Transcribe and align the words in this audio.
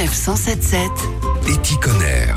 Sanef 0.00 0.14
177. 0.14 0.90
Éticonner. 1.46 2.32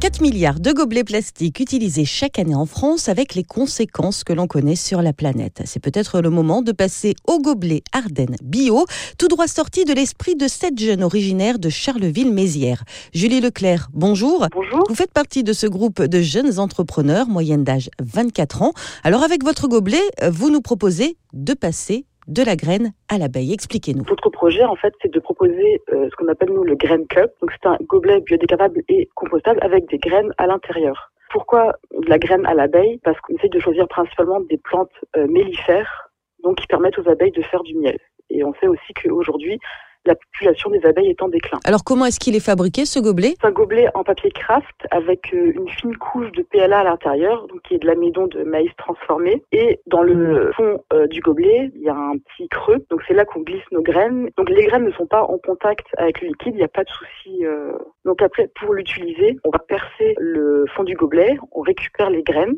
4 0.00 0.20
milliards 0.20 0.60
de 0.60 0.72
gobelets 0.72 1.02
plastiques 1.02 1.60
utilisés 1.60 2.04
chaque 2.04 2.38
année 2.38 2.54
en 2.54 2.66
France 2.66 3.08
avec 3.08 3.34
les 3.34 3.42
conséquences 3.42 4.22
que 4.22 4.34
l'on 4.34 4.46
connaît 4.46 4.76
sur 4.76 5.00
la 5.00 5.14
planète. 5.14 5.62
C'est 5.64 5.80
peut-être 5.80 6.20
le 6.20 6.28
moment 6.28 6.60
de 6.60 6.72
passer 6.72 7.14
au 7.26 7.38
gobelet 7.38 7.82
Ardennes 7.92 8.36
Bio, 8.42 8.84
tout 9.16 9.28
droit 9.28 9.46
sorti 9.46 9.86
de 9.86 9.94
l'esprit 9.94 10.36
de 10.36 10.46
cette 10.46 10.78
jeune 10.78 11.02
originaire 11.02 11.58
de 11.58 11.70
Charleville-Mézières. 11.70 12.84
Julie 13.14 13.40
Leclerc, 13.40 13.88
bonjour. 13.94 14.46
Bonjour. 14.52 14.84
Vous 14.90 14.94
faites 14.94 15.12
partie 15.12 15.44
de 15.44 15.54
ce 15.54 15.66
groupe 15.66 16.02
de 16.02 16.20
jeunes 16.20 16.58
entrepreneurs, 16.58 17.28
moyenne 17.28 17.64
d'âge 17.64 17.88
24 18.02 18.60
ans. 18.60 18.72
Alors 19.04 19.22
avec 19.22 19.42
votre 19.42 19.68
gobelet, 19.68 20.02
vous 20.30 20.50
nous 20.50 20.60
proposez 20.60 21.16
de 21.32 21.54
passer 21.54 22.04
de 22.26 22.42
la 22.42 22.56
graine 22.56 22.92
à 23.08 23.18
l'abeille. 23.18 23.52
Expliquez-nous. 23.52 24.04
Notre 24.08 24.30
projet, 24.30 24.64
en 24.64 24.76
fait, 24.76 24.92
c'est 25.02 25.12
de 25.12 25.20
proposer 25.20 25.80
euh, 25.92 26.08
ce 26.10 26.16
qu'on 26.16 26.28
appelle 26.28 26.50
nous 26.50 26.64
le 26.64 26.76
Grain 26.76 27.04
Cup. 27.08 27.30
C'est 27.40 27.66
un 27.66 27.76
gobelet 27.82 28.20
biodégradable 28.20 28.82
et 28.88 29.08
compostable 29.14 29.58
avec 29.62 29.88
des 29.88 29.98
graines 29.98 30.32
à 30.38 30.46
l'intérieur. 30.46 31.12
Pourquoi 31.30 31.72
de 31.98 32.08
la 32.08 32.18
graine 32.18 32.44
à 32.46 32.54
l'abeille? 32.54 32.98
Parce 33.04 33.18
qu'on 33.20 33.34
essaie 33.34 33.48
de 33.48 33.58
choisir 33.58 33.88
principalement 33.88 34.40
des 34.40 34.58
plantes 34.58 34.90
euh, 35.16 35.26
mellifères, 35.28 36.10
donc 36.42 36.56
qui 36.56 36.66
permettent 36.66 36.98
aux 36.98 37.08
abeilles 37.08 37.32
de 37.32 37.42
faire 37.42 37.62
du 37.62 37.74
miel. 37.76 37.98
Et 38.30 38.44
on 38.44 38.54
sait 38.54 38.68
aussi 38.68 38.92
qu'aujourd'hui, 38.94 39.58
la 40.04 40.14
population 40.14 40.70
des 40.70 40.84
abeilles 40.84 41.10
est 41.10 41.22
en 41.22 41.28
déclin. 41.28 41.58
Alors 41.64 41.84
comment 41.84 42.06
est-ce 42.06 42.18
qu'il 42.18 42.34
est 42.34 42.44
fabriqué 42.44 42.84
ce 42.84 42.98
gobelet? 42.98 43.34
C'est 43.40 43.46
un 43.46 43.52
gobelet 43.52 43.88
en 43.94 44.02
papier 44.04 44.30
craft 44.30 44.86
avec 44.90 45.32
euh, 45.32 45.52
une 45.54 45.68
fine 45.68 45.96
couche 45.96 46.30
de 46.32 46.42
PLA 46.42 46.80
à 46.80 46.84
l'intérieur, 46.84 47.46
donc 47.48 47.62
qui 47.62 47.74
est 47.74 47.78
de 47.78 47.86
l'amidon 47.86 48.26
de 48.26 48.42
maïs 48.42 48.70
transformé. 48.78 49.42
Et 49.52 49.80
dans 49.86 50.02
le 50.02 50.52
fond 50.56 50.82
euh, 50.92 51.06
du 51.06 51.20
gobelet, 51.20 51.70
il 51.74 51.82
y 51.82 51.88
a 51.88 51.94
un 51.94 52.18
petit 52.18 52.48
creux, 52.48 52.84
donc 52.90 53.02
c'est 53.06 53.14
là 53.14 53.24
qu'on 53.24 53.40
glisse 53.40 53.62
nos 53.70 53.82
graines. 53.82 54.30
Donc 54.36 54.50
les 54.50 54.64
graines 54.66 54.84
ne 54.84 54.92
sont 54.92 55.06
pas 55.06 55.22
en 55.22 55.38
contact 55.38 55.86
avec 55.98 56.20
le 56.20 56.28
liquide, 56.28 56.54
il 56.54 56.58
n'y 56.58 56.64
a 56.64 56.68
pas 56.68 56.84
de 56.84 56.90
souci. 56.90 57.44
Euh. 57.44 57.72
Donc 58.04 58.22
après, 58.22 58.50
pour 58.60 58.74
l'utiliser, 58.74 59.38
on 59.44 59.50
va 59.50 59.58
percer 59.58 60.14
le 60.18 60.64
fond 60.74 60.84
du 60.84 60.94
gobelet, 60.94 61.36
on 61.52 61.60
récupère 61.60 62.10
les 62.10 62.22
graines. 62.22 62.56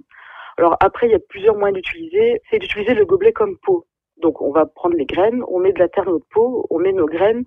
Alors 0.56 0.76
après, 0.80 1.08
il 1.08 1.12
y 1.12 1.16
a 1.16 1.20
plusieurs 1.28 1.56
moyens 1.56 1.74
d'utiliser. 1.74 2.40
C'est 2.50 2.58
d'utiliser 2.58 2.94
le 2.94 3.04
gobelet 3.04 3.32
comme 3.32 3.56
pot. 3.58 3.86
Donc 4.24 4.40
on 4.40 4.52
va 4.52 4.64
prendre 4.64 4.96
les 4.96 5.04
graines, 5.04 5.42
on 5.48 5.58
met 5.58 5.74
de 5.74 5.78
la 5.78 5.88
terre 5.88 6.06
dans 6.06 6.12
notre 6.12 6.28
pot, 6.32 6.66
on 6.70 6.78
met 6.78 6.94
nos 6.94 7.04
graines 7.04 7.44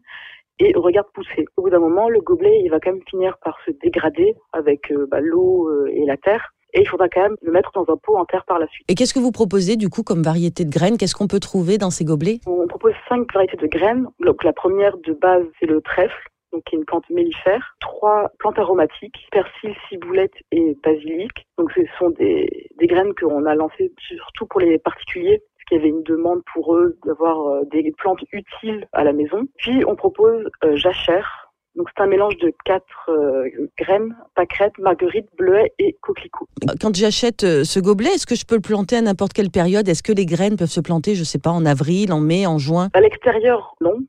et 0.59 0.77
on 0.77 0.81
regarde 0.81 1.07
pousser. 1.11 1.45
Au 1.57 1.63
bout 1.63 1.71
d'un 1.71 1.79
moment, 1.79 2.07
le 2.07 2.21
gobelet 2.21 2.61
il 2.63 2.69
va 2.69 2.79
quand 2.79 2.91
même 2.91 3.01
finir 3.09 3.39
par 3.43 3.57
se 3.65 3.71
dégrader 3.71 4.35
avec 4.53 4.91
euh, 4.91 5.07
bah, 5.09 5.19
l'eau 5.19 5.67
euh, 5.69 5.89
et 5.91 6.05
la 6.05 6.17
terre. 6.17 6.53
Et 6.75 6.81
il 6.81 6.87
faudra 6.87 7.09
quand 7.09 7.21
même 7.21 7.35
le 7.41 7.51
mettre 7.51 7.71
dans 7.73 7.91
un 7.91 7.97
pot 7.97 8.15
en 8.15 8.25
terre 8.25 8.45
par 8.45 8.59
la 8.59 8.67
suite. 8.67 8.85
Et 8.91 8.93
qu'est-ce 8.93 9.15
que 9.15 9.19
vous 9.19 9.31
proposez 9.31 9.75
du 9.75 9.89
coup 9.89 10.03
comme 10.03 10.21
variété 10.21 10.65
de 10.65 10.69
graines? 10.69 10.97
Qu'est-ce 10.99 11.15
qu'on 11.15 11.27
peut 11.27 11.39
trouver 11.39 11.79
dans 11.79 11.89
ces 11.89 12.05
gobelets? 12.05 12.41
On 12.45 12.67
propose 12.67 12.93
cinq 13.09 13.33
variétés 13.33 13.57
de 13.57 13.65
graines. 13.65 14.05
Donc 14.19 14.43
la 14.43 14.53
première 14.53 14.97
de 14.99 15.13
base, 15.13 15.45
c'est 15.59 15.65
le 15.65 15.81
trèfle, 15.81 16.29
donc 16.53 16.63
qui 16.65 16.75
est 16.75 16.77
une 16.77 16.85
plante 16.85 17.09
mellifère. 17.09 17.75
Trois 17.79 18.29
plantes 18.37 18.59
aromatiques, 18.59 19.17
persil, 19.31 19.73
ciboulette 19.89 20.35
et 20.51 20.77
basilic. 20.83 21.31
Donc 21.57 21.71
ce 21.71 21.81
sont 21.97 22.11
des, 22.11 22.69
des 22.77 22.85
graines 22.85 23.15
qu'on 23.15 23.45
a 23.47 23.55
lancées 23.55 23.91
surtout 23.97 24.45
pour 24.45 24.59
les 24.59 24.77
particuliers 24.77 25.41
qu'il 25.67 25.77
y 25.77 25.79
avait 25.79 25.89
une 25.89 26.03
demande 26.03 26.41
pour 26.53 26.75
eux 26.75 26.97
d'avoir 27.05 27.47
euh, 27.47 27.63
des 27.71 27.93
plantes 27.97 28.23
utiles 28.31 28.87
à 28.93 29.03
la 29.03 29.13
maison. 29.13 29.43
Puis 29.57 29.83
on 29.85 29.95
propose 29.95 30.45
euh, 30.63 30.75
jachère. 30.75 31.43
Donc 31.75 31.89
c'est 31.95 32.01
un 32.01 32.07
mélange 32.07 32.37
de 32.37 32.51
quatre 32.65 33.09
euh, 33.09 33.43
graines, 33.77 34.15
pâquerettes, 34.33 34.79
marguerite, 34.79 35.27
bleuet 35.37 35.73
et 35.77 35.95
coquelicot. 36.01 36.47
Quand 36.81 36.95
j'achète 36.95 37.41
ce 37.41 37.79
gobelet, 37.79 38.09
est-ce 38.15 38.25
que 38.25 38.33
je 38.33 38.45
peux 38.45 38.55
le 38.55 38.61
planter 38.61 38.95
à 38.95 39.01
n'importe 39.01 39.33
quelle 39.33 39.51
période? 39.51 39.87
Est-ce 39.87 40.01
que 40.01 40.11
les 40.11 40.25
graines 40.25 40.57
peuvent 40.57 40.69
se 40.69 40.81
planter, 40.81 41.13
je 41.13 41.23
sais 41.23 41.37
pas, 41.37 41.51
en 41.51 41.67
avril, 41.67 42.11
en 42.11 42.19
mai, 42.19 42.47
en 42.47 42.57
juin? 42.57 42.89
À 42.93 43.01
l'extérieur, 43.01 43.75
non. 43.79 43.99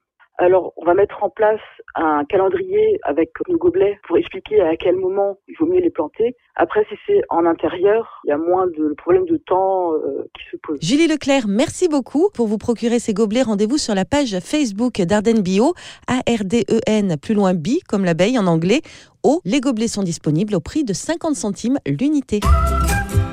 Alors, 0.41 0.73
on 0.77 0.85
va 0.85 0.95
mettre 0.95 1.25
en 1.25 1.31
place 1.31 1.61
un 1.97 2.25
calendrier 2.25 3.01
avec 3.03 3.31
nos 3.49 3.59
gobelets 3.59 3.99
pour 4.07 4.19
expliquer 4.19 4.61
à 4.61 4.77
quel 4.77 4.95
moment 4.95 5.39
il 5.49 5.57
vaut 5.59 5.67
mieux 5.67 5.81
les 5.81 5.91
planter. 5.91 6.37
Après, 6.55 6.87
si 6.89 6.95
c'est 7.07 7.21
en 7.29 7.45
intérieur, 7.45 8.21
il 8.25 8.29
y 8.29 8.33
a 8.33 8.39
moins 8.39 8.69
de 8.69 8.95
problèmes 8.97 9.27
de 9.27 9.37
temps 9.37 9.95
euh, 9.95 10.31
qui 10.35 10.45
se 10.53 10.57
posent. 10.63 10.79
Julie 10.81 11.09
Leclerc, 11.09 11.47
merci 11.49 11.89
beaucoup. 11.89 12.31
Pour 12.35 12.47
vous 12.47 12.57
procurer 12.57 13.01
ces 13.01 13.15
gobelets, 13.15 13.43
rendez-vous 13.43 13.79
sur 13.79 13.97
la 13.97 14.05
page 14.05 14.39
Facebook 14.39 15.01
d'Arden 15.01 15.41
Bio, 15.41 15.75
A-R-D-E-N, 16.07 17.17
plus 17.21 17.35
loin 17.35 17.55
B, 17.55 17.81
comme 17.89 18.05
l'abeille 18.05 18.39
en 18.39 18.47
anglais. 18.47 18.83
Oh, 19.25 19.41
les 19.45 19.61
gobelets 19.61 19.89
sont 19.89 20.05
disponibles 20.05 20.55
au 20.55 20.61
prix 20.61 20.85
de 20.85 20.93
50 20.93 21.35
centimes 21.35 21.79
l'unité. 21.85 22.39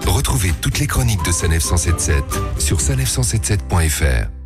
Retrouvez 0.08 0.50
toutes 0.60 0.80
les 0.80 0.88
chroniques 0.88 1.24
de 1.24 1.32
Sanef 1.32 1.62
177 1.62 2.24
sur 2.60 2.78
sanef177.fr. 2.78 4.45